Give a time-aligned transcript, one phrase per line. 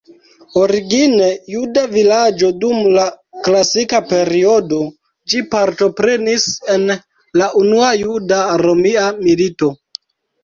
[0.59, 1.25] Origine
[1.55, 3.03] juda vilaĝo dum la
[3.47, 4.79] klasika periodo,
[5.33, 6.45] ĝi partoprenis
[6.77, 6.89] en
[7.43, 9.71] la Unua Juda-Romia Milito.